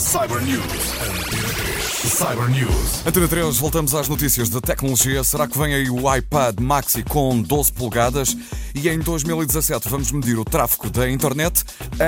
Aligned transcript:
Cyber 0.00 0.40
News. 0.40 0.60
Antena 0.98 1.30
3. 1.30 1.39
Cyber 2.08 2.48
News. 2.48 3.06
Antena 3.06 3.28
3, 3.28 3.58
voltamos 3.58 3.94
às 3.94 4.08
notícias 4.08 4.48
da 4.48 4.58
tecnologia. 4.58 5.22
Será 5.22 5.46
que 5.46 5.58
vem 5.58 5.74
aí 5.74 5.90
o 5.90 6.14
iPad 6.14 6.58
Maxi 6.58 7.02
com 7.02 7.42
12 7.42 7.72
polegadas? 7.72 8.34
E 8.74 8.88
em 8.88 8.98
2017 9.00 9.88
vamos 9.88 10.10
medir 10.10 10.38
o 10.38 10.44
tráfego 10.44 10.88
da 10.88 11.10
internet 11.10 11.62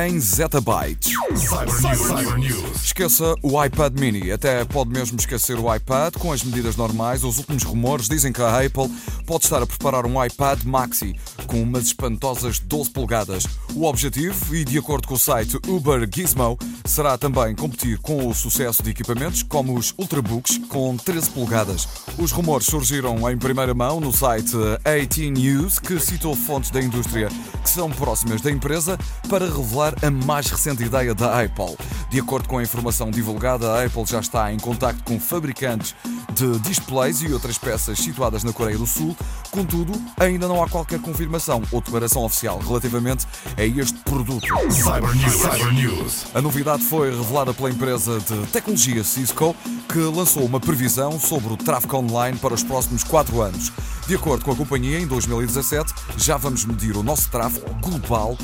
em 0.06 0.18
zettabytes. 0.18 1.12
Cyber 1.34 1.82
News. 1.82 2.06
Cyber 2.06 2.38
News. 2.38 2.84
Esqueça 2.84 3.34
o 3.42 3.62
iPad 3.62 3.98
mini, 3.98 4.30
até 4.30 4.64
pode 4.64 4.90
mesmo 4.90 5.18
esquecer 5.18 5.58
o 5.58 5.74
iPad 5.74 6.14
com 6.16 6.32
as 6.32 6.42
medidas 6.42 6.74
normais. 6.76 7.22
Os 7.22 7.36
últimos 7.36 7.62
rumores 7.62 8.08
dizem 8.08 8.32
que 8.32 8.40
a 8.40 8.64
Apple 8.64 8.88
pode 9.26 9.44
estar 9.44 9.62
a 9.62 9.66
preparar 9.66 10.06
um 10.06 10.24
iPad 10.24 10.62
Maxi 10.64 11.14
com 11.46 11.62
umas 11.62 11.84
espantosas 11.84 12.58
12 12.58 12.90
polegadas. 12.90 13.44
O 13.74 13.84
objetivo, 13.84 14.54
e 14.54 14.64
de 14.64 14.78
acordo 14.78 15.06
com 15.06 15.14
o 15.14 15.18
site 15.18 15.58
Uber 15.66 16.08
Gizmo, 16.12 16.58
será 16.84 17.18
também 17.18 17.54
competir 17.54 17.98
com 17.98 18.26
o 18.26 18.34
sucesso 18.34 18.82
de 18.82 18.90
equipamentos 18.90 19.42
como 19.42 19.76
os 19.76 19.81
Ultrabooks 19.98 20.58
com 20.68 20.96
13 20.96 21.30
polegadas. 21.30 21.88
Os 22.18 22.30
rumores 22.30 22.66
surgiram 22.66 23.28
em 23.30 23.36
primeira 23.36 23.74
mão 23.74 23.98
no 23.98 24.12
site 24.12 24.52
AT 24.84 25.18
News, 25.30 25.78
que 25.78 25.98
citou 25.98 26.36
fontes 26.36 26.70
da 26.70 26.80
indústria 26.80 27.28
que 27.62 27.70
são 27.70 27.90
próximas 27.90 28.40
da 28.40 28.50
empresa 28.50 28.98
para 29.28 29.46
revelar 29.46 29.94
a 30.04 30.10
mais 30.10 30.50
recente 30.50 30.84
ideia 30.84 31.14
da 31.14 31.42
Apple. 31.42 31.76
De 32.10 32.20
acordo 32.20 32.48
com 32.48 32.58
a 32.58 32.62
informação 32.62 33.10
divulgada, 33.10 33.72
a 33.72 33.84
Apple 33.84 34.04
já 34.06 34.20
está 34.20 34.52
em 34.52 34.58
contacto 34.58 35.02
com 35.04 35.18
fabricantes 35.18 35.94
de 36.32 36.58
displays 36.60 37.20
e 37.22 37.32
outras 37.32 37.58
peças 37.58 37.98
situadas 37.98 38.42
na 38.44 38.52
Coreia 38.52 38.78
do 38.78 38.86
Sul. 38.86 39.16
Contudo, 39.50 39.92
ainda 40.18 40.48
não 40.48 40.62
há 40.62 40.68
qualquer 40.68 41.00
confirmação 41.00 41.62
ou 41.70 41.80
declaração 41.80 42.24
oficial 42.24 42.58
relativamente 42.58 43.26
a 43.56 43.64
este 43.64 43.98
produto. 44.00 44.46
Cyber 44.70 45.14
News. 45.14 45.32
Cyber 45.32 45.72
News. 45.72 46.26
A 46.34 46.40
novidade 46.40 46.82
foi 46.84 47.10
revelada 47.10 47.52
pela 47.52 47.70
empresa 47.70 48.18
de 48.20 48.46
tecnologia 48.48 49.04
Cisco, 49.04 49.54
que 49.88 49.98
lançou 49.98 50.44
uma 50.44 50.58
previsão 50.58 51.20
sobre 51.20 51.52
o 51.52 51.56
tráfego 51.56 51.98
online 51.98 52.38
para 52.38 52.54
os 52.54 52.62
próximos 52.62 53.04
4 53.04 53.40
anos. 53.40 53.70
De 54.06 54.14
acordo 54.14 54.44
com 54.44 54.52
a 54.52 54.56
companhia, 54.56 54.98
em 54.98 55.06
2017 55.06 55.92
já 56.16 56.36
vamos 56.36 56.64
medir 56.64 56.96
o 56.96 57.02
nosso 57.02 57.30
tráfego 57.30 57.72
global 57.80 58.36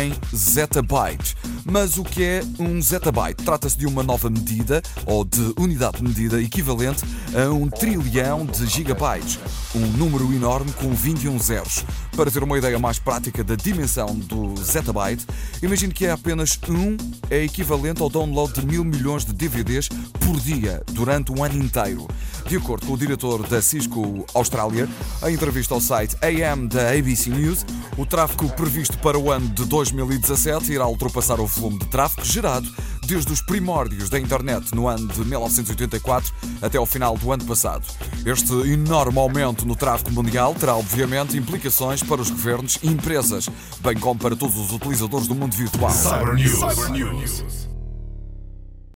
em 0.00 0.14
zettabytes. 0.34 1.36
Mas 1.64 1.96
o 1.96 2.04
que 2.04 2.22
é 2.22 2.42
um 2.58 2.80
zettabyte? 2.82 3.44
Trata-se 3.44 3.78
de 3.78 3.86
uma 3.86 4.02
nova 4.02 4.28
medida 4.28 4.82
ou 5.06 5.24
de 5.24 5.54
unidade 5.58 5.98
de 5.98 6.02
medida 6.02 6.42
equivalente 6.42 7.04
a 7.34 7.50
um 7.50 7.68
trilhão 7.68 8.44
de 8.44 8.66
gigabytes, 8.66 9.38
um 9.74 9.86
número 9.96 10.32
enorme 10.32 10.72
com 10.72 10.92
21 10.92 11.38
zeros. 11.38 11.84
Para 12.16 12.30
ter 12.30 12.42
uma 12.42 12.58
ideia 12.58 12.78
mais 12.78 12.98
prática 12.98 13.44
da 13.44 13.54
dimensão 13.54 14.14
do 14.14 14.56
zettabyte, 14.56 15.26
imagine 15.62 15.92
que 15.94 16.06
é 16.06 16.10
apenas 16.10 16.58
um 16.68 16.96
é 17.30 17.44
equivalente 17.44 18.02
ao 18.02 18.10
download 18.10 18.52
de 18.60 18.66
mil 18.66 18.84
milhões 18.84 19.24
de 19.24 19.32
DVDs 19.32 19.88
por 20.20 20.38
dia 20.40 20.82
durante 20.92 21.32
um 21.32 21.44
ano 21.44 21.62
inteiro. 21.62 22.08
De 22.46 22.56
acordo 22.56 22.86
com 22.86 22.92
o 22.92 22.98
diretor 22.98 23.46
da 23.46 23.62
Cisco 23.62 24.26
Austrália, 24.34 24.88
em 25.26 25.34
entrevista 25.34 25.74
ao 25.74 25.80
site 25.80 26.16
AM 26.20 26.68
da 26.68 26.90
ABC 26.90 27.30
News, 27.30 27.64
o 27.96 28.04
tráfego 28.04 28.48
previsto 28.50 28.98
para 28.98 29.18
o 29.18 29.30
ano 29.30 29.48
de 29.48 29.64
2017 29.64 30.72
irá 30.72 30.86
ultrapassar 30.86 31.40
o 31.40 31.46
volume 31.46 31.78
de 31.78 31.86
tráfego 31.86 32.24
gerado 32.24 32.68
desde 33.06 33.32
os 33.32 33.40
primórdios 33.40 34.08
da 34.08 34.18
internet 34.18 34.74
no 34.74 34.88
ano 34.88 35.08
de 35.08 35.20
1984 35.24 36.32
até 36.60 36.78
ao 36.78 36.86
final 36.86 37.16
do 37.16 37.32
ano 37.32 37.44
passado. 37.44 37.86
Este 38.24 38.52
enorme 38.72 39.18
aumento 39.18 39.66
no 39.66 39.74
tráfego 39.74 40.12
mundial 40.12 40.54
terá, 40.54 40.76
obviamente, 40.76 41.36
implicações 41.36 42.02
para 42.02 42.20
os 42.20 42.30
governos 42.30 42.78
e 42.82 42.88
empresas, 42.88 43.48
bem 43.80 43.96
como 43.96 44.18
para 44.18 44.36
todos 44.36 44.56
os 44.56 44.72
utilizadores 44.72 45.26
do 45.26 45.34
mundo 45.34 45.54
virtual. 45.56 45.90
Cyber 45.90 46.34
News. 46.34 46.58
Cyber 46.58 46.90
News. 46.90 47.71